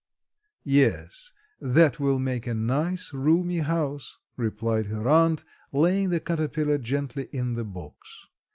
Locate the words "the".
6.09-6.19, 7.53-7.63